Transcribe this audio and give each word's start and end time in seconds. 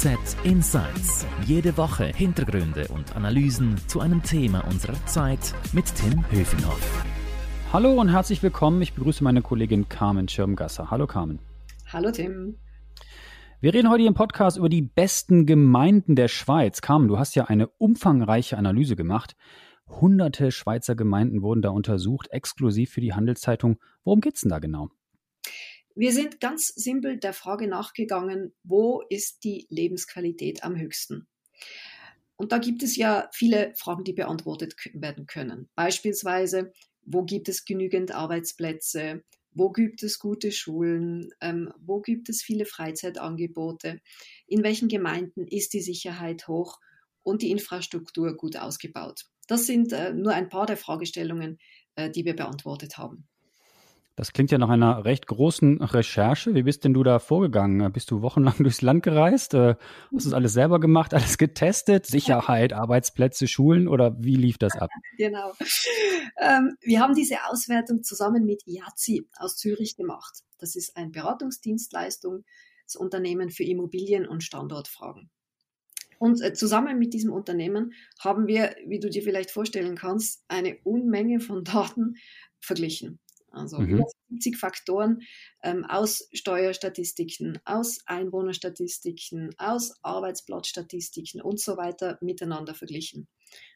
FAZ 0.00 0.36
Insights. 0.44 1.26
Jede 1.44 1.76
Woche 1.76 2.04
Hintergründe 2.04 2.86
und 2.86 3.16
Analysen 3.16 3.76
zu 3.88 3.98
einem 3.98 4.22
Thema 4.22 4.60
unserer 4.68 4.94
Zeit 5.06 5.52
mit 5.72 5.92
Tim 5.92 6.24
Höfinghoff. 6.30 7.04
Hallo 7.72 8.00
und 8.00 8.08
herzlich 8.08 8.40
willkommen. 8.40 8.80
Ich 8.80 8.92
begrüße 8.92 9.24
meine 9.24 9.42
Kollegin 9.42 9.88
Carmen 9.88 10.28
Schirmgasser. 10.28 10.92
Hallo 10.92 11.08
Carmen. 11.08 11.40
Hallo 11.92 12.12
Tim. 12.12 12.54
Wir 13.60 13.74
reden 13.74 13.90
heute 13.90 14.04
im 14.04 14.14
Podcast 14.14 14.56
über 14.56 14.68
die 14.68 14.82
besten 14.82 15.46
Gemeinden 15.46 16.14
der 16.14 16.28
Schweiz. 16.28 16.80
Carmen, 16.80 17.08
du 17.08 17.18
hast 17.18 17.34
ja 17.34 17.46
eine 17.46 17.66
umfangreiche 17.66 18.56
Analyse 18.56 18.94
gemacht. 18.94 19.34
Hunderte 19.88 20.52
Schweizer 20.52 20.94
Gemeinden 20.94 21.42
wurden 21.42 21.60
da 21.60 21.70
untersucht, 21.70 22.28
exklusiv 22.30 22.92
für 22.92 23.00
die 23.00 23.14
Handelszeitung. 23.14 23.80
Worum 24.04 24.20
geht 24.20 24.36
es 24.36 24.42
denn 24.42 24.50
da 24.50 24.60
genau? 24.60 24.90
Wir 25.98 26.12
sind 26.12 26.38
ganz 26.38 26.68
simpel 26.68 27.18
der 27.18 27.32
Frage 27.32 27.66
nachgegangen, 27.66 28.54
wo 28.62 29.02
ist 29.10 29.42
die 29.42 29.66
Lebensqualität 29.68 30.62
am 30.62 30.76
höchsten? 30.76 31.26
Und 32.36 32.52
da 32.52 32.58
gibt 32.58 32.84
es 32.84 32.94
ja 32.94 33.28
viele 33.32 33.74
Fragen, 33.74 34.04
die 34.04 34.12
beantwortet 34.12 34.76
werden 34.92 35.26
können. 35.26 35.68
Beispielsweise, 35.74 36.72
wo 37.02 37.24
gibt 37.24 37.48
es 37.48 37.64
genügend 37.64 38.12
Arbeitsplätze? 38.12 39.24
Wo 39.50 39.72
gibt 39.72 40.04
es 40.04 40.20
gute 40.20 40.52
Schulen? 40.52 41.30
Ähm, 41.40 41.72
wo 41.80 42.00
gibt 42.00 42.28
es 42.28 42.42
viele 42.42 42.64
Freizeitangebote? 42.64 44.00
In 44.46 44.62
welchen 44.62 44.86
Gemeinden 44.86 45.48
ist 45.48 45.72
die 45.72 45.82
Sicherheit 45.82 46.46
hoch 46.46 46.78
und 47.24 47.42
die 47.42 47.50
Infrastruktur 47.50 48.36
gut 48.36 48.56
ausgebaut? 48.56 49.24
Das 49.48 49.66
sind 49.66 49.92
äh, 49.92 50.12
nur 50.12 50.32
ein 50.32 50.48
paar 50.48 50.66
der 50.66 50.76
Fragestellungen, 50.76 51.58
äh, 51.96 52.08
die 52.08 52.24
wir 52.24 52.36
beantwortet 52.36 52.98
haben. 52.98 53.26
Das 54.18 54.32
klingt 54.32 54.50
ja 54.50 54.58
nach 54.58 54.68
einer 54.68 55.04
recht 55.04 55.28
großen 55.28 55.80
Recherche. 55.80 56.56
Wie 56.56 56.64
bist 56.64 56.82
denn 56.82 56.92
du 56.92 57.04
da 57.04 57.20
vorgegangen? 57.20 57.92
Bist 57.92 58.10
du 58.10 58.20
wochenlang 58.20 58.56
durchs 58.58 58.82
Land 58.82 59.04
gereist? 59.04 59.54
Äh, 59.54 59.76
hast 59.76 60.10
du 60.10 60.30
das 60.30 60.32
alles 60.32 60.54
selber 60.54 60.80
gemacht, 60.80 61.14
alles 61.14 61.38
getestet? 61.38 62.04
Sicherheit, 62.04 62.72
Arbeitsplätze, 62.72 63.46
Schulen 63.46 63.86
oder 63.86 64.16
wie 64.18 64.34
lief 64.34 64.58
das 64.58 64.74
ab? 64.74 64.90
Genau. 65.18 65.52
Ähm, 66.40 66.76
wir 66.80 66.98
haben 66.98 67.14
diese 67.14 67.44
Auswertung 67.48 68.02
zusammen 68.02 68.44
mit 68.44 68.66
IAZI 68.66 69.28
aus 69.36 69.56
Zürich 69.56 69.94
gemacht. 69.96 70.40
Das 70.58 70.74
ist 70.74 70.96
ein 70.96 71.12
Beratungsdienstleistungsunternehmen 71.12 73.50
für 73.50 73.62
Immobilien- 73.62 74.26
und 74.26 74.42
Standortfragen. 74.42 75.30
Und 76.18 76.42
äh, 76.42 76.54
zusammen 76.54 76.98
mit 76.98 77.14
diesem 77.14 77.32
Unternehmen 77.32 77.92
haben 78.18 78.48
wir, 78.48 78.74
wie 78.84 78.98
du 78.98 79.10
dir 79.10 79.22
vielleicht 79.22 79.52
vorstellen 79.52 79.94
kannst, 79.94 80.42
eine 80.48 80.76
Unmenge 80.82 81.38
von 81.38 81.62
Daten 81.62 82.16
verglichen. 82.60 83.20
Also 83.50 83.78
mhm. 83.78 84.04
70 84.30 84.56
Faktoren 84.56 85.22
ähm, 85.62 85.84
aus 85.84 86.28
Steuerstatistiken, 86.32 87.58
aus 87.64 88.00
Einwohnerstatistiken, 88.06 89.54
aus 89.58 89.94
Arbeitsplatzstatistiken 90.02 91.40
und 91.40 91.60
so 91.60 91.76
weiter 91.76 92.18
miteinander 92.20 92.74
verglichen. 92.74 93.26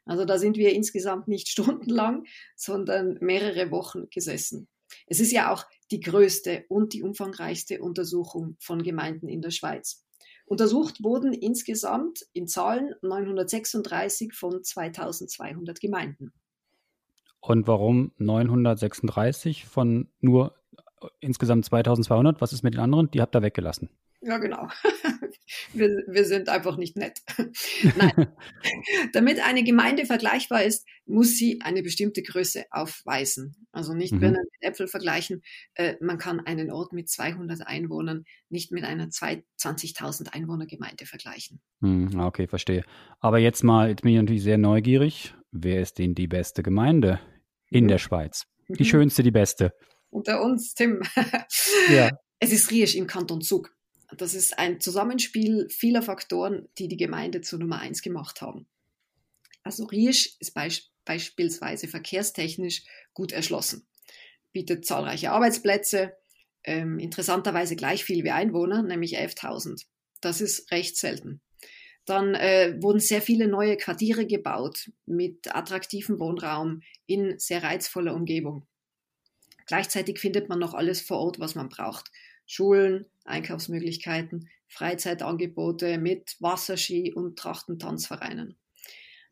Also 0.04 0.24
da 0.24 0.38
sind 0.38 0.56
wir 0.56 0.72
insgesamt 0.72 1.28
nicht 1.28 1.48
stundenlang, 1.50 2.24
sondern 2.56 3.18
mehrere 3.20 3.70
Wochen 3.70 4.08
gesessen. 4.10 4.68
Es 5.06 5.20
ist 5.20 5.32
ja 5.32 5.50
auch 5.52 5.64
die 5.90 6.00
größte 6.00 6.64
und 6.68 6.92
die 6.92 7.02
umfangreichste 7.02 7.80
Untersuchung 7.80 8.56
von 8.60 8.82
Gemeinden 8.82 9.28
in 9.28 9.40
der 9.40 9.50
Schweiz. 9.50 10.04
Untersucht 10.44 11.02
wurden 11.02 11.32
insgesamt 11.32 12.26
in 12.34 12.46
Zahlen 12.46 12.94
936 13.00 14.34
von 14.34 14.62
2200 14.62 15.80
Gemeinden. 15.80 16.32
Und 17.42 17.66
warum 17.66 18.12
936 18.18 19.66
von 19.66 20.08
nur 20.20 20.54
insgesamt 21.20 21.64
2200? 21.64 22.40
Was 22.40 22.52
ist 22.52 22.62
mit 22.62 22.74
den 22.74 22.80
anderen? 22.80 23.10
Die 23.10 23.20
habt 23.20 23.34
ihr 23.34 23.42
weggelassen. 23.42 23.90
Ja, 24.20 24.38
genau. 24.38 24.68
Wir, 25.74 25.88
wir 26.06 26.24
sind 26.24 26.48
einfach 26.48 26.76
nicht 26.76 26.96
nett. 26.96 27.20
Nein. 27.96 28.28
Damit 29.12 29.40
eine 29.40 29.64
Gemeinde 29.64 30.06
vergleichbar 30.06 30.62
ist, 30.62 30.86
muss 31.04 31.36
sie 31.36 31.60
eine 31.60 31.82
bestimmte 31.82 32.22
Größe 32.22 32.64
aufweisen. 32.70 33.66
Also 33.70 33.92
nicht, 33.92 34.12
mhm. 34.12 34.20
wenn 34.20 34.32
wir 34.34 34.40
mit 34.40 34.62
Äpfel 34.62 34.88
vergleichen, 34.88 35.42
äh, 35.74 35.96
man 36.00 36.16
kann 36.16 36.40
einen 36.40 36.70
Ort 36.70 36.92
mit 36.92 37.10
200 37.10 37.66
Einwohnern 37.66 38.24
nicht 38.48 38.72
mit 38.72 38.84
einer 38.84 39.08
20.000 39.08 40.32
Einwohner 40.32 40.66
Gemeinde 40.66 41.04
vergleichen. 41.04 41.60
Mhm, 41.80 42.20
okay, 42.20 42.46
verstehe. 42.46 42.84
Aber 43.20 43.38
jetzt 43.38 43.62
mal, 43.62 43.90
jetzt 43.90 44.02
bin 44.02 44.12
ich 44.12 44.18
natürlich 44.18 44.42
sehr 44.42 44.58
neugierig. 44.58 45.34
Wer 45.50 45.82
ist 45.82 45.98
denn 45.98 46.14
die 46.14 46.28
beste 46.28 46.62
Gemeinde? 46.62 47.20
In 47.72 47.88
der 47.88 47.98
Schweiz. 47.98 48.44
Die 48.68 48.82
mhm. 48.82 48.88
schönste, 48.88 49.22
die 49.22 49.30
beste. 49.30 49.72
Unter 50.10 50.42
uns, 50.42 50.74
Tim. 50.74 51.02
ja. 51.90 52.10
Es 52.38 52.52
ist 52.52 52.70
Riesch 52.70 52.94
im 52.94 53.06
Kanton 53.06 53.40
Zug. 53.40 53.74
Das 54.16 54.34
ist 54.34 54.58
ein 54.58 54.80
Zusammenspiel 54.80 55.68
vieler 55.70 56.02
Faktoren, 56.02 56.68
die 56.78 56.88
die 56.88 56.96
Gemeinde 56.96 57.40
zur 57.40 57.58
Nummer 57.58 57.78
eins 57.78 58.02
gemacht 58.02 58.42
haben. 58.42 58.66
Also 59.62 59.84
Riesch 59.84 60.36
ist 60.40 60.54
beisp 60.54 60.92
beispielsweise 61.04 61.88
verkehrstechnisch 61.88 62.84
gut 63.12 63.32
erschlossen, 63.32 63.88
bietet 64.52 64.86
zahlreiche 64.86 65.32
Arbeitsplätze, 65.32 66.16
ähm, 66.62 67.00
interessanterweise 67.00 67.74
gleich 67.74 68.04
viel 68.04 68.22
wie 68.22 68.30
Einwohner, 68.30 68.84
nämlich 68.84 69.18
11.000. 69.18 69.84
Das 70.20 70.40
ist 70.40 70.70
recht 70.70 70.96
selten. 70.96 71.40
Dann 72.04 72.34
äh, 72.34 72.76
wurden 72.80 72.98
sehr 72.98 73.22
viele 73.22 73.46
neue 73.46 73.76
Quartiere 73.76 74.26
gebaut 74.26 74.90
mit 75.06 75.54
attraktivem 75.54 76.18
Wohnraum 76.18 76.82
in 77.06 77.38
sehr 77.38 77.62
reizvoller 77.62 78.14
Umgebung. 78.14 78.66
Gleichzeitig 79.66 80.18
findet 80.18 80.48
man 80.48 80.58
noch 80.58 80.74
alles 80.74 81.00
vor 81.00 81.18
Ort, 81.18 81.38
was 81.38 81.54
man 81.54 81.68
braucht. 81.68 82.10
Schulen, 82.46 83.06
Einkaufsmöglichkeiten, 83.24 84.48
Freizeitangebote 84.66 85.98
mit 85.98 86.36
Wasserski 86.40 87.12
und 87.14 87.38
Trachtentanzvereinen. 87.38 88.58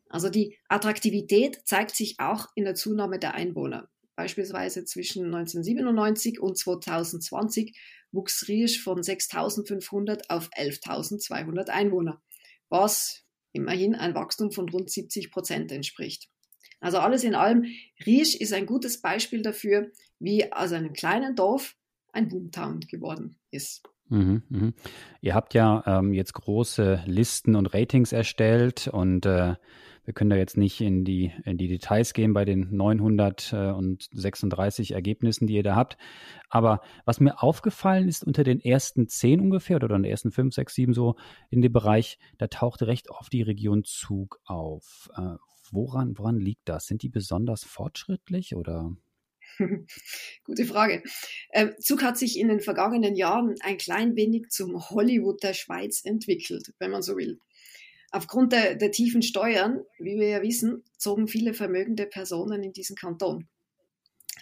Also 0.07 0.29
die 0.29 0.57
Attraktivität 0.69 1.61
zeigt 1.65 1.95
sich 1.95 2.19
auch 2.19 2.47
in 2.55 2.65
der 2.65 2.75
Zunahme 2.75 3.19
der 3.19 3.33
Einwohner. 3.33 3.89
Beispielsweise 4.15 4.85
zwischen 4.85 5.25
1997 5.25 6.39
und 6.39 6.57
2020 6.57 7.77
wuchs 8.11 8.47
Riesch 8.47 8.81
von 8.81 9.01
6.500 9.01 10.29
auf 10.29 10.49
11.200 10.51 11.69
Einwohner 11.69 12.21
was 12.71 13.23
immerhin 13.53 13.93
ein 13.93 14.15
Wachstum 14.15 14.51
von 14.51 14.67
rund 14.69 14.89
70 14.89 15.29
Prozent 15.29 15.71
entspricht. 15.71 16.29
Also 16.79 16.97
alles 16.97 17.23
in 17.23 17.35
allem, 17.35 17.65
Riesch 18.05 18.35
ist 18.35 18.53
ein 18.53 18.65
gutes 18.65 19.01
Beispiel 19.01 19.43
dafür, 19.43 19.91
wie 20.19 20.51
aus 20.51 20.71
einem 20.71 20.93
kleinen 20.93 21.35
Dorf 21.35 21.75
ein 22.11 22.27
Boomtown 22.27 22.79
geworden 22.81 23.37
ist. 23.51 23.83
Mhm, 24.09 24.43
mh. 24.49 24.71
Ihr 25.21 25.35
habt 25.35 25.53
ja 25.53 25.83
ähm, 25.85 26.13
jetzt 26.13 26.33
große 26.33 27.03
Listen 27.05 27.55
und 27.55 27.67
Ratings 27.67 28.11
erstellt 28.11 28.87
und 28.87 29.25
äh, 29.25 29.55
wir 30.03 30.13
können 30.13 30.31
da 30.31 30.35
jetzt 30.35 30.57
nicht 30.57 30.81
in 30.81 31.05
die, 31.05 31.31
in 31.45 31.57
die 31.57 31.67
Details 31.67 32.13
gehen 32.13 32.33
bei 32.33 32.45
den 32.45 32.75
936 32.75 34.93
Ergebnissen, 34.93 35.45
die 35.47 35.55
ihr 35.55 35.63
da 35.63 35.75
habt. 35.75 35.97
Aber 36.49 36.81
was 37.05 37.19
mir 37.19 37.43
aufgefallen 37.43 38.07
ist, 38.07 38.23
unter 38.23 38.43
den 38.43 38.59
ersten 38.59 39.07
zehn 39.07 39.39
ungefähr 39.39 39.75
oder 39.77 39.89
den 39.89 40.03
ersten 40.03 40.31
fünf, 40.31 40.55
sechs, 40.55 40.73
sieben 40.73 40.93
so 40.93 41.15
in 41.49 41.61
dem 41.61 41.71
Bereich, 41.71 42.17
da 42.37 42.47
tauchte 42.47 42.87
recht 42.87 43.11
oft 43.11 43.31
die 43.31 43.43
Region 43.43 43.83
Zug 43.83 44.39
auf. 44.45 45.09
Äh, 45.15 45.35
woran, 45.71 46.17
woran 46.17 46.39
liegt 46.39 46.67
das? 46.67 46.87
Sind 46.87 47.03
die 47.03 47.09
besonders 47.09 47.63
fortschrittlich 47.63 48.55
oder? 48.55 48.95
Gute 50.45 50.65
Frage. 50.65 51.03
Ähm, 51.53 51.73
Zug 51.79 52.03
hat 52.03 52.17
sich 52.17 52.39
in 52.39 52.47
den 52.47 52.59
vergangenen 52.59 53.15
Jahren 53.15 53.55
ein 53.61 53.77
klein 53.77 54.15
wenig 54.15 54.49
zum 54.49 54.89
Hollywood 54.89 55.43
der 55.43 55.53
Schweiz 55.53 56.03
entwickelt, 56.03 56.73
wenn 56.79 56.91
man 56.91 57.01
so 57.01 57.17
will. 57.17 57.39
Aufgrund 58.11 58.51
der, 58.51 58.75
der 58.75 58.91
tiefen 58.91 59.21
Steuern, 59.21 59.81
wie 59.97 60.19
wir 60.19 60.27
ja 60.27 60.41
wissen, 60.41 60.83
zogen 60.97 61.27
viele 61.27 61.53
vermögende 61.53 62.05
Personen 62.05 62.61
in 62.61 62.73
diesen 62.73 62.95
Kanton. 62.97 63.47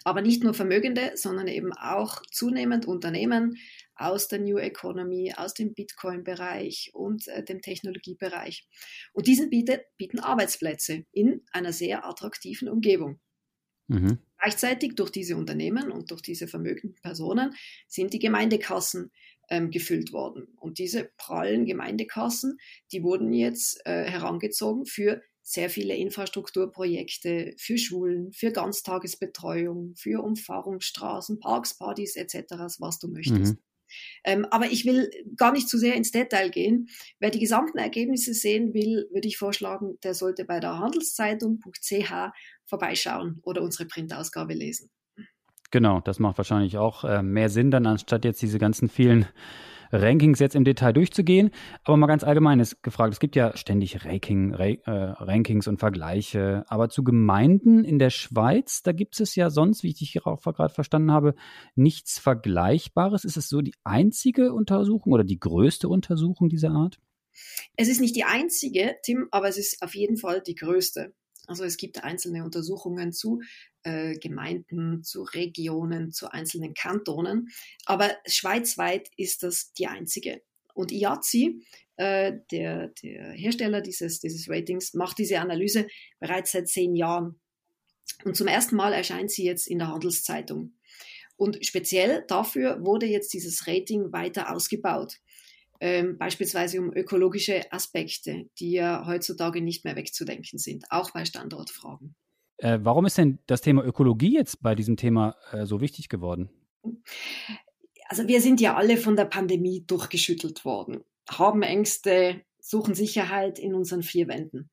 Aber 0.04 0.22
nicht 0.22 0.44
nur 0.44 0.54
Vermögende, 0.54 1.12
sondern 1.16 1.48
eben 1.48 1.74
auch 1.74 2.22
zunehmend 2.32 2.88
Unternehmen 2.88 3.58
aus 3.96 4.28
der 4.28 4.40
New 4.40 4.58
Economy, 4.58 5.34
aus 5.36 5.54
dem 5.54 5.74
Bitcoin-Bereich 5.74 6.92
und 6.94 7.28
äh, 7.28 7.44
dem 7.44 7.62
Technologiebereich. 7.62 8.68
Und 9.14 9.28
diesen 9.28 9.50
bietet, 9.50 9.82
bieten 9.98 10.20
Arbeitsplätze 10.20 11.06
in 11.12 11.42
einer 11.52 11.74
sehr 11.74 12.06
attraktiven 12.06 12.70
Umgebung. 12.70 13.20
Mhm. 13.88 14.20
Gleichzeitig 14.38 14.96
durch 14.96 15.10
diese 15.10 15.36
Unternehmen 15.36 15.92
und 15.92 16.12
durch 16.12 16.22
diese 16.22 16.48
vermögenden 16.48 16.96
Personen 17.02 17.54
sind 17.88 18.14
die 18.14 18.20
Gemeindekassen 18.20 19.12
ähm, 19.50 19.72
gefüllt 19.72 20.14
worden. 20.14 20.48
Und 20.58 20.80
diese 20.80 21.12
prallen 21.18 21.66
Gemeindekassen, 21.66 22.58
die 22.92 23.04
wurden 23.04 23.34
jetzt 23.34 23.82
äh, 23.86 24.06
herangezogen 24.06 24.86
für 24.86 25.22
sehr 25.42 25.70
viele 25.70 25.96
Infrastrukturprojekte, 25.96 27.56
für 27.58 27.78
Schulen, 27.78 28.32
für 28.34 28.52
Ganztagesbetreuung, 28.52 29.96
für 29.96 30.22
Umfahrungsstraßen, 30.24 31.40
Parks, 31.40 31.76
Partys 31.76 32.16
etc., 32.16 32.54
was 32.80 33.00
du 33.00 33.08
möchtest. 33.08 33.56
Mhm. 33.56 33.60
Ähm, 34.24 34.46
aber 34.52 34.68
ich 34.68 34.86
will 34.86 35.10
gar 35.36 35.52
nicht 35.52 35.68
zu 35.68 35.80
sehr 35.80 35.96
ins 35.96 36.12
Detail 36.12 36.50
gehen. 36.50 36.90
Wer 37.20 37.32
die 37.32 37.40
gesamten 37.40 37.80
Ergebnisse 37.80 38.36
sehen 38.36 38.76
will, 38.76 39.08
würde 39.12 39.28
ich 39.28 39.38
vorschlagen, 39.38 39.98
der 40.04 40.14
sollte 40.14 40.46
bei 40.46 40.60
der 40.60 40.78
handelszeitung.ch 40.78 42.14
vorbeischauen 42.66 43.40
oder 43.42 43.64
unsere 43.64 43.88
Printausgabe 43.88 44.54
lesen. 44.54 44.92
Genau, 45.72 46.00
das 46.02 46.20
macht 46.20 46.38
wahrscheinlich 46.38 46.78
auch 46.78 47.04
äh, 47.04 47.22
mehr 47.22 47.50
Sinn 47.50 47.72
dann, 47.72 47.86
anstatt 47.86 48.26
jetzt 48.26 48.42
diese 48.42 48.58
ganzen 48.58 48.90
vielen 48.90 49.28
Rankings 49.92 50.40
jetzt 50.40 50.56
im 50.56 50.64
Detail 50.64 50.94
durchzugehen, 50.94 51.50
aber 51.84 51.98
mal 51.98 52.08
ganz 52.08 52.24
allgemein 52.24 52.60
ist 52.60 52.84
gefragt, 52.84 53.14
es 53.14 53.20
gibt 53.20 53.36
ja 53.36 53.56
ständig 53.58 54.06
Ranking, 54.06 54.54
Ra 54.54 54.66
äh, 54.66 54.80
Rankings 54.86 55.68
und 55.68 55.80
Vergleiche, 55.80 56.64
aber 56.68 56.90
zu 56.90 57.04
Gemeinden 57.04 57.84
in 57.84 58.00
der 58.00 58.10
Schweiz, 58.10 58.84
da 58.84 58.92
gibt 58.92 59.20
es 59.20 59.36
ja 59.36 59.50
sonst, 59.50 59.84
wie 59.84 59.90
ich 59.90 60.00
dich 60.00 60.26
auch 60.26 60.42
gerade 60.42 60.74
verstanden 60.74 61.12
habe, 61.12 61.34
nichts 61.76 62.20
Vergleichbares. 62.20 63.26
Ist 63.26 63.38
es 63.38 63.50
so 63.50 63.62
die 63.62 63.74
einzige 63.84 64.54
Untersuchung 64.54 65.14
oder 65.14 65.24
die 65.24 65.40
größte 65.40 65.90
Untersuchung 65.90 66.50
dieser 66.50 66.72
Art? 66.72 67.00
Es 67.76 67.88
ist 67.88 68.02
nicht 68.02 68.16
die 68.16 68.26
einzige, 68.26 68.98
Tim, 69.04 69.28
aber 69.32 69.48
es 69.48 69.58
ist 69.58 69.82
auf 69.82 69.96
jeden 69.96 70.18
Fall 70.18 70.42
die 70.42 70.56
größte. 70.56 71.14
Also 71.50 71.64
es 71.64 71.78
gibt 71.78 72.04
einzelne 72.04 72.44
Untersuchungen 72.44 73.12
zu 73.12 73.42
äh, 73.84 74.14
Gemeinden, 74.20 75.04
zu 75.04 75.24
Regionen, 75.24 76.12
zu 76.12 76.32
einzelnen 76.32 76.76
Kantonen, 76.76 77.50
aber 77.86 78.12
schweizweit 78.28 79.10
ist 79.18 79.42
das 79.42 79.74
die 79.74 79.88
einzige. 79.88 80.42
Und 80.76 80.92
IAZI, 80.92 81.66
äh, 81.98 82.34
der, 82.52 82.90
der 83.02 83.32
Hersteller 83.32 83.82
dieses, 83.82 84.20
dieses 84.20 84.48
Ratings, 84.48 84.94
macht 84.94 85.18
diese 85.18 85.40
Analyse 85.40 85.88
bereits 86.20 86.52
seit 86.52 86.68
zehn 86.68 86.96
Jahren. 86.96 87.40
Und 88.24 88.38
zum 88.38 88.48
ersten 88.48 88.76
Mal 88.76 88.94
erscheint 88.94 89.32
sie 89.32 89.44
jetzt 89.44 89.68
in 89.68 89.80
der 89.80 89.88
Handelszeitung. 89.88 90.74
Und 91.36 91.66
speziell 91.66 92.26
dafür 92.28 92.86
wurde 92.86 93.08
jetzt 93.08 93.34
dieses 93.34 93.66
Rating 93.66 94.12
weiter 94.12 94.54
ausgebaut 94.54 95.20
ähm, 95.80 96.18
beispielsweise 96.18 96.80
um 96.80 96.94
ökologische 96.94 97.72
Aspekte, 97.72 98.50
die 98.60 98.72
ja 98.72 99.06
heutzutage 99.08 99.62
nicht 99.62 99.86
mehr 99.86 99.96
wegzudenken 99.96 100.60
sind, 100.60 100.86
auch 100.90 101.12
bei 101.12 101.26
Standortfragen. 101.26 102.16
Äh, 102.58 102.80
warum 102.82 103.06
ist 103.06 103.18
denn 103.18 103.40
das 103.48 103.62
Thema 103.62 103.84
Ökologie 103.86 104.34
jetzt 104.34 104.62
bei 104.62 104.76
diesem 104.76 104.98
Thema 104.98 105.36
äh, 105.52 105.66
so 105.66 105.80
wichtig 105.80 106.10
geworden? 106.10 106.50
Also 108.10 108.28
wir 108.28 108.42
sind 108.42 108.60
ja 108.60 108.76
alle 108.76 108.98
von 108.98 109.16
der 109.16 109.26
Pandemie 109.26 109.86
durchgeschüttelt 109.88 110.66
worden, 110.66 111.04
haben 111.30 111.62
Ängste, 111.62 112.42
suchen 112.60 112.96
Sicherheit 112.96 113.60
in 113.60 113.74
unseren 113.74 114.04
vier 114.04 114.28
Wänden. 114.28 114.70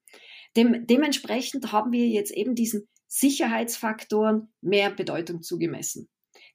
Dem, 0.56 0.87
dementsprechend 0.87 1.70
haben 1.70 1.93
wir 1.93 2.09
jetzt 2.09 2.32
eben 2.32 2.55
diesen 2.55 2.88
Sicherheitsfaktoren 3.06 4.52
mehr 4.61 4.91
Bedeutung 4.91 5.43
zugemessen. 5.43 6.09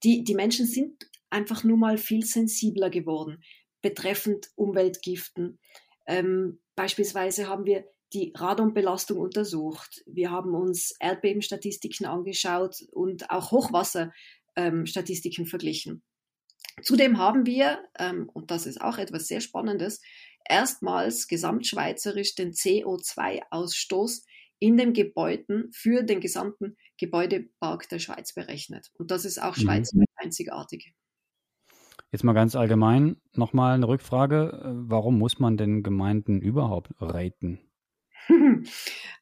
Die, 0.03 0.23
die 0.23 0.35
Menschen 0.35 0.65
sind 0.65 1.09
einfach 1.29 1.63
nur 1.63 1.77
mal 1.77 1.97
viel 1.97 2.25
sensibler 2.25 2.89
geworden 2.89 3.41
betreffend 3.81 4.51
Umweltgiften. 4.55 5.59
Ähm, 6.07 6.59
beispielsweise 6.75 7.47
haben 7.47 7.65
wir 7.65 7.85
die 8.13 8.33
Radonbelastung 8.35 9.17
untersucht. 9.17 10.03
Wir 10.05 10.31
haben 10.31 10.53
uns 10.53 10.93
Erdbebenstatistiken 10.99 12.05
angeschaut 12.05 12.81
und 12.91 13.29
auch 13.29 13.51
Hochwasserstatistiken 13.51 15.45
ähm, 15.45 15.49
verglichen. 15.49 16.03
Zudem 16.81 17.17
haben 17.17 17.45
wir, 17.45 17.83
ähm, 17.99 18.29
und 18.33 18.51
das 18.51 18.65
ist 18.65 18.81
auch 18.81 18.97
etwas 18.97 19.27
sehr 19.27 19.41
Spannendes, 19.41 20.01
erstmals 20.47 21.27
gesamtschweizerisch 21.27 22.35
den 22.35 22.51
CO2-Ausstoß 22.51 24.23
in 24.59 24.77
den 24.77 24.93
Gebäuden 24.93 25.71
für 25.71 26.03
den 26.03 26.21
gesamten 26.21 26.77
Gebäudepark 26.97 27.89
der 27.89 27.99
Schweiz 27.99 28.33
berechnet. 28.33 28.91
Und 28.93 29.11
das 29.11 29.25
ist 29.25 29.41
auch 29.41 29.57
mhm. 29.57 29.61
schweizweit 29.61 30.09
einzigartig. 30.15 30.93
Jetzt 32.11 32.23
mal 32.23 32.33
ganz 32.33 32.55
allgemein 32.55 33.17
nochmal 33.33 33.75
eine 33.75 33.87
Rückfrage. 33.87 34.73
Warum 34.87 35.17
muss 35.17 35.39
man 35.39 35.57
denn 35.57 35.83
Gemeinden 35.83 36.41
überhaupt 36.41 36.91
raten? 36.99 37.59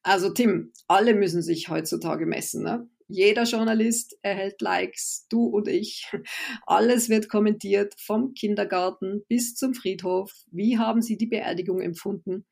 Also 0.02 0.30
Tim, 0.30 0.72
alle 0.88 1.14
müssen 1.14 1.42
sich 1.42 1.70
heutzutage 1.70 2.26
messen. 2.26 2.64
Ne? 2.64 2.90
Jeder 3.08 3.44
Journalist 3.44 4.18
erhält 4.22 4.62
Likes, 4.62 5.26
du 5.30 5.46
und 5.46 5.68
ich. 5.68 6.10
Alles 6.66 7.10
wird 7.10 7.28
kommentiert, 7.28 7.96
vom 8.00 8.34
Kindergarten 8.34 9.24
bis 9.28 9.56
zum 9.56 9.74
Friedhof. 9.74 10.32
Wie 10.52 10.78
haben 10.78 11.02
Sie 11.02 11.18
die 11.18 11.28
Beerdigung 11.28 11.82
empfunden? 11.82 12.46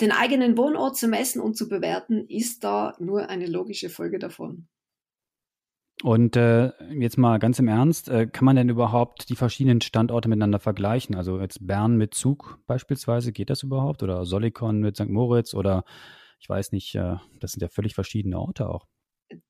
Den 0.00 0.12
eigenen 0.12 0.56
Wohnort 0.56 0.96
zu 0.96 1.08
messen 1.08 1.40
und 1.40 1.56
zu 1.56 1.68
bewerten, 1.68 2.26
ist 2.26 2.64
da 2.64 2.96
nur 2.98 3.28
eine 3.28 3.46
logische 3.46 3.90
Folge 3.90 4.18
davon. 4.18 4.66
Und 6.02 6.34
äh, 6.34 6.72
jetzt 6.98 7.16
mal 7.16 7.38
ganz 7.38 7.60
im 7.60 7.68
Ernst, 7.68 8.08
äh, 8.08 8.26
kann 8.26 8.44
man 8.44 8.56
denn 8.56 8.68
überhaupt 8.68 9.28
die 9.28 9.36
verschiedenen 9.36 9.80
Standorte 9.80 10.28
miteinander 10.28 10.58
vergleichen? 10.58 11.14
Also 11.14 11.40
jetzt 11.40 11.64
Bern 11.64 11.96
mit 11.96 12.12
Zug 12.12 12.58
beispielsweise, 12.66 13.32
geht 13.32 13.50
das 13.50 13.62
überhaupt? 13.62 14.02
Oder 14.02 14.24
Solikon 14.24 14.80
mit 14.80 14.96
St. 14.96 15.08
Moritz 15.08 15.54
oder 15.54 15.84
ich 16.40 16.48
weiß 16.48 16.72
nicht, 16.72 16.96
äh, 16.96 17.16
das 17.38 17.52
sind 17.52 17.62
ja 17.62 17.68
völlig 17.68 17.94
verschiedene 17.94 18.38
Orte 18.38 18.68
auch. 18.68 18.86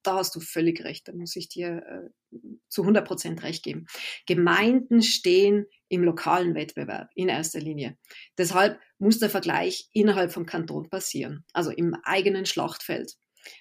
Da 0.02 0.16
hast 0.16 0.36
du 0.36 0.40
völlig 0.40 0.84
recht, 0.84 1.08
da 1.08 1.12
muss 1.12 1.34
ich 1.34 1.48
dir 1.48 1.82
äh, 1.86 2.36
zu 2.68 2.82
100 2.82 3.06
Prozent 3.06 3.42
recht 3.42 3.64
geben. 3.64 3.86
Gemeinden 4.26 5.02
stehen 5.02 5.64
im 5.88 6.04
lokalen 6.04 6.54
Wettbewerb 6.54 7.08
in 7.14 7.28
erster 7.28 7.60
Linie. 7.60 7.96
Deshalb 8.38 8.78
muss 8.98 9.18
der 9.18 9.30
Vergleich 9.30 9.88
innerhalb 9.92 10.32
vom 10.32 10.46
Kanton 10.46 10.88
passieren, 10.88 11.44
also 11.52 11.70
im 11.70 11.96
eigenen 12.04 12.46
Schlachtfeld. 12.46 13.16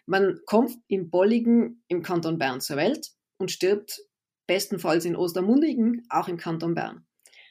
Man 0.05 0.39
kommt 0.45 0.77
im 0.87 1.09
Bolligen 1.09 1.83
im 1.87 2.01
Kanton 2.01 2.37
Bern 2.37 2.61
zur 2.61 2.77
Welt 2.77 3.11
und 3.37 3.51
stirbt 3.51 3.99
bestenfalls 4.47 5.05
in 5.05 5.15
Ostermundigen, 5.15 6.05
auch 6.09 6.27
im 6.27 6.37
Kanton 6.37 6.75
Bern. 6.75 7.05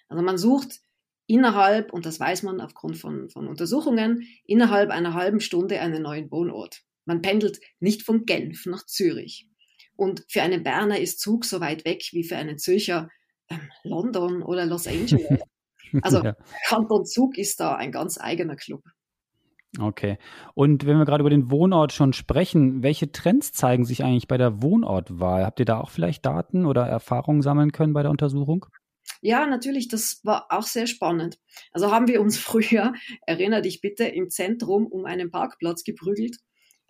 Also 0.08 0.22
man 0.22 0.38
sucht 0.38 0.80
innerhalb, 1.26 1.92
und 1.92 2.04
das 2.04 2.18
weiß 2.18 2.42
man 2.42 2.60
aufgrund 2.60 2.98
von, 2.98 3.30
von 3.30 3.46
Untersuchungen, 3.46 4.26
innerhalb 4.44 4.90
einer 4.90 5.14
halben 5.14 5.40
Stunde 5.40 5.80
einen 5.80 6.02
neuen 6.02 6.30
Wohnort. 6.30 6.82
Man 7.04 7.22
pendelt 7.22 7.60
nicht 7.78 8.02
von 8.02 8.26
Genf 8.26 8.66
nach 8.66 8.84
Zürich. 8.84 9.48
Und 9.96 10.24
für 10.28 10.42
einen 10.42 10.62
Berner 10.62 10.98
ist 10.98 11.20
Zug 11.20 11.44
so 11.44 11.60
weit 11.60 11.84
weg 11.84 12.02
wie 12.12 12.24
für 12.24 12.36
einen 12.36 12.58
Zürcher 12.58 13.08
ähm, 13.48 13.70
London 13.84 14.42
oder 14.42 14.66
Los 14.66 14.86
Angeles. 14.86 15.40
Also 16.02 16.22
ja. 16.22 16.36
Kanton 16.68 17.04
Zug 17.04 17.36
ist 17.36 17.58
da 17.58 17.74
ein 17.74 17.90
ganz 17.90 18.16
eigener 18.16 18.54
Club. 18.54 18.84
Okay. 19.78 20.18
Und 20.54 20.84
wenn 20.84 20.98
wir 20.98 21.04
gerade 21.04 21.22
über 21.22 21.30
den 21.30 21.50
Wohnort 21.50 21.92
schon 21.92 22.12
sprechen, 22.12 22.82
welche 22.82 23.12
Trends 23.12 23.52
zeigen 23.52 23.84
sich 23.84 24.02
eigentlich 24.02 24.26
bei 24.26 24.36
der 24.36 24.62
Wohnortwahl? 24.62 25.44
Habt 25.44 25.60
ihr 25.60 25.64
da 25.64 25.78
auch 25.78 25.90
vielleicht 25.90 26.26
Daten 26.26 26.66
oder 26.66 26.86
Erfahrungen 26.86 27.42
sammeln 27.42 27.70
können 27.70 27.92
bei 27.92 28.02
der 28.02 28.10
Untersuchung? 28.10 28.66
Ja, 29.22 29.46
natürlich, 29.46 29.88
das 29.88 30.20
war 30.24 30.46
auch 30.50 30.62
sehr 30.62 30.86
spannend. 30.86 31.38
Also 31.72 31.92
haben 31.92 32.08
wir 32.08 32.20
uns 32.20 32.36
früher, 32.38 32.94
erinnere 33.26 33.62
dich 33.62 33.80
bitte, 33.80 34.04
im 34.04 34.28
Zentrum 34.28 34.86
um 34.86 35.04
einen 35.04 35.30
Parkplatz 35.30 35.84
geprügelt, 35.84 36.38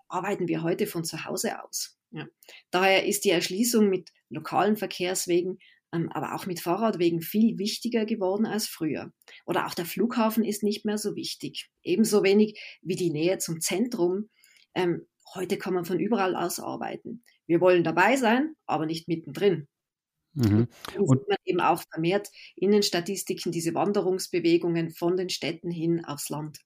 arbeiten 0.09 0.49
wir 0.49 0.62
heute 0.62 0.87
von 0.87 1.05
zu 1.05 1.25
Hause 1.25 1.62
aus. 1.62 1.99
Ja. 2.12 2.26
Daher 2.71 3.06
ist 3.06 3.25
die 3.25 3.31
Erschließung 3.31 3.88
mit 3.88 4.11
lokalen 4.29 4.76
Verkehrswegen 4.76 5.59
aber 5.93 6.35
auch 6.35 6.47
mit 6.47 6.61
Fahrradwegen 6.61 7.21
viel 7.21 7.59
wichtiger 7.59 8.05
geworden 8.05 8.47
als 8.47 8.69
früher. 8.69 9.13
Oder 9.45 9.67
auch 9.67 9.75
der 9.75 9.87
Flughafen 9.87 10.45
ist 10.45 10.63
nicht 10.63 10.85
mehr 10.85 10.99
so 10.99 11.17
wichtig. 11.17 11.69
Ebenso 11.83 12.23
wenig 12.23 12.61
wie 12.83 12.97
die 12.97 13.11
Nähe 13.11 13.38
zum 13.38 13.61
Zentrum. 13.61 14.31
Ähm, 14.75 15.07
heute 15.35 15.59
kann 15.59 15.75
man 15.75 15.85
von 15.85 15.99
überall 15.99 16.37
aus 16.37 16.61
arbeiten. 16.61 17.25
Wir 17.47 17.61
wollen 17.61 17.83
dabei 17.83 18.17
sein, 18.17 18.55
aber 18.67 18.87
nicht 18.87 19.09
mittendrin. 19.09 19.67
Mhm. 20.35 20.69
Und 20.97 21.09
sieht 21.19 21.29
man 21.29 21.38
eben 21.45 21.61
auch 21.61 21.83
vermehrt 21.91 22.29
in 22.55 22.71
den 22.71 22.83
Statistiken 22.83 23.50
diese 23.50 23.75
Wanderungsbewegungen 23.75 24.91
von 24.91 25.17
den 25.17 25.29
Städten 25.29 25.71
hin 25.71 26.05
aufs 26.05 26.29
Land. 26.29 26.61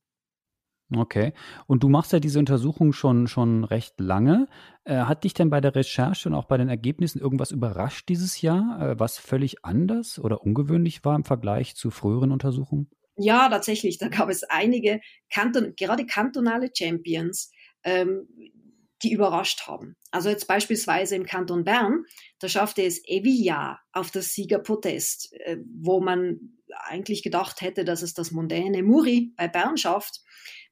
Okay. 0.96 1.32
Und 1.66 1.82
du 1.82 1.88
machst 1.88 2.12
ja 2.12 2.20
diese 2.20 2.38
Untersuchung 2.38 2.92
schon, 2.92 3.26
schon 3.26 3.64
recht 3.64 3.98
lange. 4.00 4.48
Äh, 4.84 4.96
hat 4.96 5.24
dich 5.24 5.34
denn 5.34 5.50
bei 5.50 5.60
der 5.60 5.74
Recherche 5.74 6.28
und 6.28 6.34
auch 6.34 6.44
bei 6.44 6.56
den 6.56 6.68
Ergebnissen 6.68 7.20
irgendwas 7.20 7.50
überrascht 7.50 8.08
dieses 8.08 8.40
Jahr, 8.40 8.80
äh, 8.80 8.98
was 8.98 9.18
völlig 9.18 9.64
anders 9.64 10.18
oder 10.18 10.42
ungewöhnlich 10.42 11.04
war 11.04 11.16
im 11.16 11.24
Vergleich 11.24 11.74
zu 11.76 11.90
früheren 11.90 12.32
Untersuchungen? 12.32 12.88
Ja, 13.16 13.48
tatsächlich. 13.48 13.98
Da 13.98 14.08
gab 14.08 14.28
es 14.28 14.42
einige, 14.44 15.00
Kanton, 15.30 15.74
gerade 15.76 16.04
kantonale 16.04 16.70
Champions, 16.76 17.50
ähm, 17.84 18.26
die 19.02 19.12
überrascht 19.12 19.66
haben. 19.66 19.96
Also 20.10 20.30
jetzt 20.30 20.46
beispielsweise 20.46 21.14
im 21.14 21.26
Kanton 21.26 21.64
Bern, 21.64 22.04
da 22.38 22.48
schaffte 22.48 22.82
es 22.82 23.06
Evilla 23.06 23.78
auf 23.92 24.10
das 24.10 24.32
Siegerpodest, 24.34 25.32
äh, 25.40 25.58
wo 25.74 26.00
man 26.00 26.40
eigentlich 26.86 27.22
gedacht 27.22 27.60
hätte, 27.60 27.84
dass 27.84 28.02
es 28.02 28.14
das 28.14 28.30
mondäne 28.30 28.82
Muri 28.82 29.32
bei 29.36 29.48
Bern 29.48 29.76
schafft. 29.76 30.22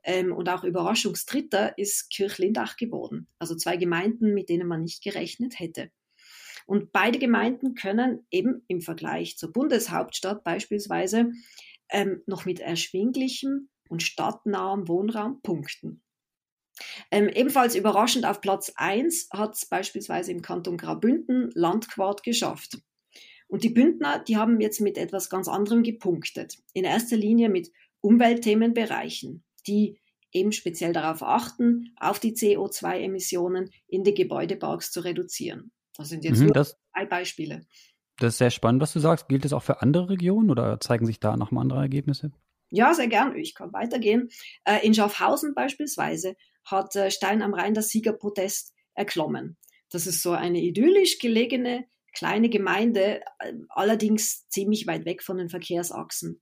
Ähm, 0.04 0.32
und 0.32 0.48
auch 0.48 0.64
Überraschungsdritter 0.64 1.76
ist 1.78 2.10
Kirchlindach 2.10 2.76
geworden. 2.76 3.28
Also 3.38 3.54
zwei 3.54 3.76
Gemeinden, 3.76 4.34
mit 4.34 4.48
denen 4.48 4.66
man 4.66 4.82
nicht 4.82 5.02
gerechnet 5.02 5.58
hätte. 5.58 5.90
Und 6.66 6.92
beide 6.92 7.18
Gemeinden 7.18 7.74
können 7.74 8.26
eben 8.30 8.64
im 8.68 8.80
Vergleich 8.80 9.36
zur 9.36 9.52
Bundeshauptstadt 9.52 10.44
beispielsweise 10.44 11.32
ähm, 11.90 12.22
noch 12.26 12.44
mit 12.44 12.60
erschwinglichem 12.60 13.68
und 13.88 14.02
stadtnahem 14.02 14.88
Wohnraum 14.88 15.42
punkten. 15.42 16.02
Ähm, 17.10 17.28
ebenfalls 17.28 17.74
überraschend 17.74 18.24
auf 18.24 18.40
Platz 18.40 18.72
1 18.76 19.28
hat 19.32 19.54
es 19.54 19.66
beispielsweise 19.66 20.32
im 20.32 20.40
Kanton 20.40 20.76
Graubünden 20.76 21.50
Landquart 21.54 22.22
geschafft. 22.22 22.78
Und 23.48 23.64
die 23.64 23.68
Bündner, 23.70 24.20
die 24.20 24.38
haben 24.38 24.60
jetzt 24.60 24.80
mit 24.80 24.96
etwas 24.96 25.28
ganz 25.28 25.48
anderem 25.48 25.82
gepunktet. 25.82 26.58
In 26.72 26.84
erster 26.84 27.16
Linie 27.16 27.50
mit 27.50 27.70
Umweltthemenbereichen 28.00 29.44
die 29.66 29.98
eben 30.32 30.52
speziell 30.52 30.92
darauf 30.92 31.22
achten, 31.22 31.94
auf 31.98 32.18
die 32.18 32.32
CO2-Emissionen 32.32 33.70
in 33.86 34.02
den 34.02 34.14
Gebäudeparks 34.14 34.90
zu 34.90 35.00
reduzieren. 35.00 35.72
Das 35.96 36.08
sind 36.08 36.24
jetzt 36.24 36.38
mhm, 36.38 36.46
nur 36.46 36.54
das, 36.54 36.76
zwei 36.92 37.04
Beispiele. 37.04 37.66
Das 38.18 38.34
ist 38.34 38.38
sehr 38.38 38.50
spannend, 38.50 38.80
was 38.80 38.92
du 38.92 39.00
sagst. 39.00 39.28
Gilt 39.28 39.44
das 39.44 39.52
auch 39.52 39.62
für 39.62 39.82
andere 39.82 40.10
Regionen 40.10 40.50
oder 40.50 40.80
zeigen 40.80 41.06
sich 41.06 41.20
da 41.20 41.36
noch 41.36 41.50
mal 41.50 41.60
andere 41.60 41.80
Ergebnisse? 41.80 42.32
Ja, 42.70 42.94
sehr 42.94 43.08
gern. 43.08 43.36
Ich 43.36 43.54
kann 43.54 43.72
weitergehen. 43.72 44.30
Äh, 44.64 44.86
in 44.86 44.94
Schaffhausen 44.94 45.54
beispielsweise 45.54 46.36
hat 46.64 46.96
äh, 46.96 47.10
Stein 47.10 47.42
am 47.42 47.52
Rhein 47.52 47.74
das 47.74 47.88
Siegerprotest 47.88 48.74
erklommen. 48.94 49.58
Das 49.90 50.06
ist 50.06 50.22
so 50.22 50.30
eine 50.30 50.60
idyllisch 50.60 51.18
gelegene 51.18 51.84
kleine 52.12 52.48
Gemeinde, 52.48 53.22
äh, 53.38 53.52
allerdings 53.68 54.48
ziemlich 54.48 54.86
weit 54.86 55.04
weg 55.04 55.22
von 55.22 55.38
den 55.38 55.48
Verkehrsachsen. 55.48 56.40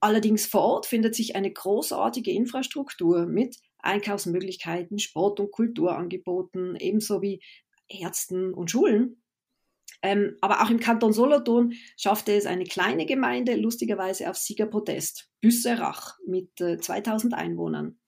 Allerdings 0.00 0.46
vor 0.46 0.62
Ort 0.62 0.86
findet 0.86 1.14
sich 1.14 1.36
eine 1.36 1.52
großartige 1.52 2.30
Infrastruktur 2.30 3.26
mit 3.26 3.56
Einkaufsmöglichkeiten, 3.78 4.98
Sport- 4.98 5.40
und 5.40 5.50
Kulturangeboten, 5.50 6.76
ebenso 6.76 7.22
wie 7.22 7.42
Ärzten 7.88 8.54
und 8.54 8.70
Schulen. 8.70 9.22
Ähm, 10.02 10.36
aber 10.40 10.62
auch 10.62 10.70
im 10.70 10.80
Kanton 10.80 11.12
Solothurn 11.12 11.74
schaffte 11.98 12.32
es 12.32 12.46
eine 12.46 12.64
kleine 12.64 13.04
Gemeinde 13.04 13.56
lustigerweise 13.56 14.30
auf 14.30 14.36
Siegerprotest, 14.36 15.28
Büsserach 15.40 16.16
mit 16.26 16.58
äh, 16.60 16.78
2000 16.78 17.34
Einwohnern. 17.34 17.98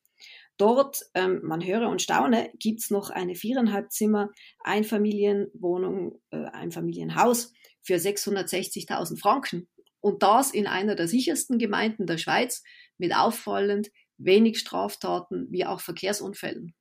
Dort, 0.57 1.03
ähm, 1.15 1.41
man 1.43 1.65
höre 1.65 1.89
und 1.89 2.01
staune, 2.01 2.51
gibt 2.59 2.81
es 2.81 2.91
noch 2.91 3.11
eine 3.11 3.35
viereinhalb 3.35 3.91
Zimmer 3.91 4.31
Einfamilienwohnung, 4.65 6.21
äh, 6.31 6.45
Einfamilienhaus 6.45 7.53
für 7.83 7.97
660.000 7.97 9.19
Franken. 9.19 9.69
Und 10.03 10.23
das 10.23 10.51
in 10.51 10.67
einer 10.67 10.97
der 10.97 11.09
sichersten 11.09 11.59
Gemeinden 11.59 12.07
der 12.07 12.19
Schweiz 12.19 12.63
mit 12.99 13.17
auffallend 13.17 13.91
wenig 14.19 14.59
Straftaten 14.59 15.47
wie 15.51 15.65
auch 15.65 15.81
Verkehrsunfällen. 15.81 16.75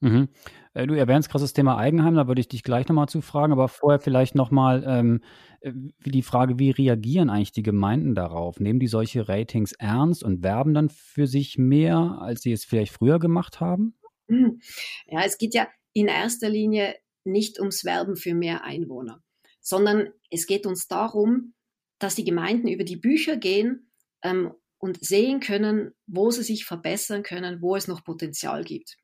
Mhm. 0.00 0.28
Äh, 0.74 0.86
du 0.86 0.94
erwähnst 0.94 1.28
gerade 1.28 1.42
das 1.42 1.52
Thema 1.52 1.76
Eigenheim, 1.76 2.14
da 2.14 2.28
würde 2.28 2.40
ich 2.40 2.48
dich 2.48 2.62
gleich 2.62 2.86
nochmal 2.88 3.08
zu 3.08 3.20
fragen, 3.20 3.52
aber 3.52 3.68
vorher 3.68 3.98
vielleicht 3.98 4.34
nochmal 4.34 4.84
ähm, 4.86 5.22
äh, 5.60 5.72
die 6.04 6.22
Frage, 6.22 6.58
wie 6.58 6.70
reagieren 6.70 7.30
eigentlich 7.30 7.52
die 7.52 7.62
Gemeinden 7.62 8.14
darauf? 8.14 8.60
Nehmen 8.60 8.78
die 8.78 8.86
solche 8.86 9.28
Ratings 9.28 9.72
ernst 9.72 10.22
und 10.22 10.42
werben 10.42 10.74
dann 10.74 10.88
für 10.88 11.26
sich 11.26 11.58
mehr, 11.58 12.18
als 12.20 12.42
sie 12.42 12.52
es 12.52 12.64
vielleicht 12.64 12.92
früher 12.92 13.18
gemacht 13.18 13.60
haben? 13.60 13.94
Hm. 14.28 14.60
Ja, 15.06 15.22
es 15.24 15.38
geht 15.38 15.54
ja 15.54 15.68
in 15.94 16.06
erster 16.06 16.48
Linie 16.48 16.94
nicht 17.24 17.58
ums 17.58 17.84
Werben 17.84 18.16
für 18.16 18.34
mehr 18.34 18.62
Einwohner, 18.62 19.22
sondern 19.60 20.10
es 20.30 20.46
geht 20.46 20.66
uns 20.66 20.86
darum, 20.86 21.54
dass 21.98 22.14
die 22.14 22.24
Gemeinden 22.24 22.68
über 22.68 22.84
die 22.84 22.96
Bücher 22.96 23.36
gehen 23.36 23.90
ähm, 24.22 24.52
und 24.78 25.04
sehen 25.04 25.40
können, 25.40 25.92
wo 26.06 26.30
sie 26.30 26.42
sich 26.42 26.64
verbessern 26.64 27.22
können, 27.22 27.60
wo 27.60 27.76
es 27.76 27.88
noch 27.88 28.04
Potenzial 28.04 28.64
gibt. 28.64 28.96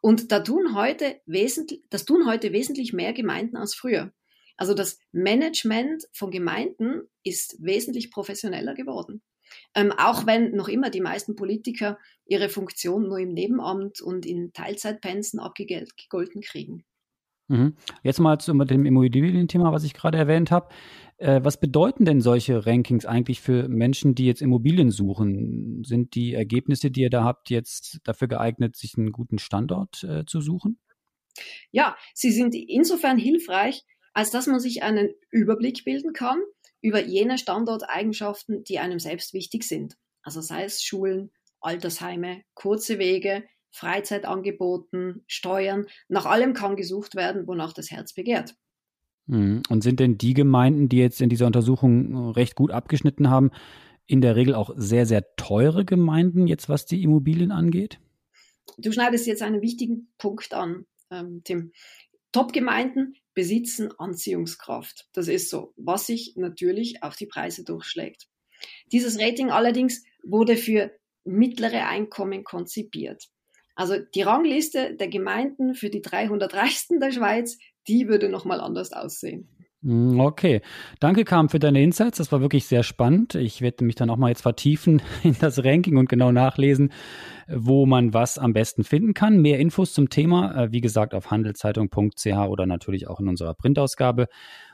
Und 0.00 0.30
da 0.32 0.40
tun 0.40 0.74
heute 0.74 1.20
wesentlich, 1.26 1.82
das 1.90 2.04
tun 2.04 2.26
heute 2.26 2.52
wesentlich 2.52 2.92
mehr 2.92 3.12
Gemeinden 3.12 3.56
als 3.56 3.74
früher. 3.74 4.12
Also 4.56 4.74
das 4.74 4.98
Management 5.12 6.06
von 6.12 6.30
Gemeinden 6.30 7.02
ist 7.24 7.56
wesentlich 7.60 8.10
professioneller 8.10 8.74
geworden. 8.74 9.22
Ähm, 9.74 9.92
auch 9.92 10.26
wenn 10.26 10.52
noch 10.52 10.68
immer 10.68 10.90
die 10.90 11.00
meisten 11.00 11.36
Politiker 11.36 11.98
ihre 12.26 12.48
Funktion 12.48 13.08
nur 13.08 13.18
im 13.18 13.32
Nebenamt 13.32 14.00
und 14.00 14.24
in 14.24 14.52
Teilzeitpensen 14.52 15.40
abgegolten 15.40 16.42
kriegen. 16.42 16.84
Mhm. 17.48 17.74
Jetzt 18.02 18.20
mal 18.20 18.38
zu 18.38 18.52
dem 18.52 18.86
Immobilienthema, 18.86 19.72
was 19.72 19.84
ich 19.84 19.94
gerade 19.94 20.16
erwähnt 20.16 20.50
habe. 20.50 20.68
Äh, 21.22 21.44
was 21.44 21.60
bedeuten 21.60 22.04
denn 22.04 22.20
solche 22.20 22.66
Rankings 22.66 23.06
eigentlich 23.06 23.40
für 23.40 23.68
Menschen, 23.68 24.16
die 24.16 24.26
jetzt 24.26 24.42
Immobilien 24.42 24.90
suchen? 24.90 25.84
Sind 25.84 26.16
die 26.16 26.34
Ergebnisse, 26.34 26.90
die 26.90 27.02
ihr 27.02 27.10
da 27.10 27.22
habt, 27.22 27.48
jetzt 27.48 28.00
dafür 28.02 28.26
geeignet, 28.26 28.74
sich 28.74 28.98
einen 28.98 29.12
guten 29.12 29.38
Standort 29.38 30.02
äh, 30.02 30.24
zu 30.26 30.40
suchen? 30.40 30.80
Ja, 31.70 31.96
sie 32.12 32.32
sind 32.32 32.56
insofern 32.56 33.18
hilfreich, 33.18 33.84
als 34.12 34.32
dass 34.32 34.48
man 34.48 34.58
sich 34.58 34.82
einen 34.82 35.10
Überblick 35.30 35.84
bilden 35.84 36.12
kann 36.12 36.40
über 36.80 37.00
jene 37.00 37.38
Standorteigenschaften, 37.38 38.64
die 38.64 38.80
einem 38.80 38.98
selbst 38.98 39.32
wichtig 39.32 39.62
sind. 39.62 39.96
Also 40.24 40.40
sei 40.40 40.64
es 40.64 40.82
Schulen, 40.82 41.30
Altersheime, 41.60 42.42
kurze 42.54 42.98
Wege, 42.98 43.44
Freizeitangeboten, 43.70 45.22
Steuern. 45.28 45.86
Nach 46.08 46.26
allem 46.26 46.52
kann 46.52 46.74
gesucht 46.74 47.14
werden, 47.14 47.46
wonach 47.46 47.72
das 47.72 47.92
Herz 47.92 48.12
begehrt. 48.12 48.56
Mhm. 49.26 49.62
Und 49.68 49.82
sind 49.82 50.00
denn 50.00 50.18
die 50.18 50.34
Gemeinden, 50.34 50.88
die 50.88 50.98
jetzt 50.98 51.20
in 51.20 51.28
dieser 51.28 51.46
Untersuchung 51.46 52.12
äh, 52.12 52.30
recht 52.32 52.54
gut 52.54 52.70
abgeschnitten 52.70 53.30
haben, 53.30 53.50
in 54.06 54.20
der 54.20 54.36
Regel 54.36 54.54
auch 54.54 54.70
sehr, 54.76 55.06
sehr 55.06 55.24
teure 55.36 55.84
Gemeinden, 55.84 56.46
jetzt 56.46 56.68
was 56.68 56.86
die 56.86 57.02
Immobilien 57.02 57.52
angeht? 57.52 57.98
Du 58.78 58.92
schneidest 58.92 59.26
jetzt 59.26 59.42
einen 59.42 59.62
wichtigen 59.62 60.12
Punkt 60.18 60.52
an, 60.54 60.86
ähm, 61.10 61.42
Tim. 61.44 61.72
Top-Gemeinden 62.32 63.14
besitzen 63.34 63.90
Anziehungskraft. 63.98 65.08
Das 65.12 65.28
ist 65.28 65.50
so, 65.50 65.74
was 65.76 66.06
sich 66.06 66.34
natürlich 66.36 67.02
auf 67.02 67.16
die 67.16 67.26
Preise 67.26 67.64
durchschlägt. 67.64 68.26
Dieses 68.90 69.20
Rating 69.20 69.50
allerdings 69.50 70.02
wurde 70.22 70.56
für 70.56 70.92
mittlere 71.24 71.86
Einkommen 71.86 72.44
konzipiert. 72.44 73.28
Also 73.74 73.96
die 74.14 74.22
Rangliste 74.22 74.94
der 74.96 75.08
Gemeinden 75.08 75.74
für 75.74 75.90
die 75.90 76.02
300 76.02 76.54
Reichsten 76.54 77.00
der 77.00 77.12
Schweiz 77.12 77.58
die 77.88 78.08
würde 78.08 78.28
nochmal 78.28 78.60
anders 78.60 78.92
aussehen. 78.92 79.48
Hm, 79.82 80.20
okay. 80.20 80.60
Danke, 81.00 81.24
Carmen, 81.24 81.48
für 81.48 81.58
deine 81.58 81.82
Insights. 81.82 82.18
Das 82.18 82.30
war 82.30 82.40
wirklich 82.40 82.66
sehr 82.66 82.82
spannend. 82.82 83.34
Ich 83.34 83.60
werde 83.60 83.84
mich 83.84 83.96
dann 83.96 84.10
auch 84.10 84.16
mal 84.16 84.28
jetzt 84.28 84.42
vertiefen 84.42 85.02
in 85.22 85.36
das 85.40 85.64
Ranking 85.64 85.96
und 85.96 86.08
genau 86.08 86.32
nachlesen, 86.32 86.92
wo 87.48 87.86
man 87.86 88.14
was 88.14 88.38
am 88.38 88.52
besten 88.52 88.84
finden 88.84 89.14
kann. 89.14 89.40
Mehr 89.40 89.58
Infos 89.58 89.94
zum 89.94 90.08
Thema, 90.08 90.64
äh, 90.64 90.72
wie 90.72 90.80
gesagt, 90.80 91.14
auf 91.14 91.30
handelszeitung.ch 91.30 92.26
oder 92.26 92.66
natürlich 92.66 93.08
auch 93.08 93.20
in 93.20 93.28
unserer 93.28 93.54
Printausgabe. 93.54 94.28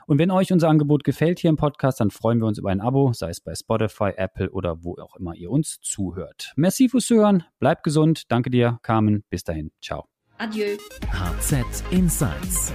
Und 0.07 0.17
wenn 0.17 0.31
euch 0.31 0.51
unser 0.51 0.69
Angebot 0.69 1.03
gefällt 1.03 1.39
hier 1.39 1.49
im 1.49 1.55
Podcast, 1.55 1.99
dann 1.99 2.09
freuen 2.09 2.39
wir 2.39 2.47
uns 2.47 2.57
über 2.57 2.71
ein 2.71 2.81
Abo, 2.81 3.13
sei 3.13 3.29
es 3.29 3.41
bei 3.41 3.53
Spotify, 3.53 4.11
Apple 4.15 4.49
oder 4.49 4.83
wo 4.83 4.95
auch 4.95 5.15
immer 5.15 5.35
ihr 5.35 5.51
uns 5.51 5.79
zuhört. 5.81 6.53
Merci 6.55 6.89
fürs 6.89 7.05
Zuhören. 7.05 7.43
Bleibt 7.59 7.83
gesund. 7.83 8.23
Danke 8.31 8.49
dir, 8.49 8.79
Carmen. 8.81 9.23
Bis 9.29 9.43
dahin. 9.43 9.71
Ciao. 9.81 10.05
Adieu. 10.37 10.77
HZ 11.11 11.83
Insights 11.91 12.73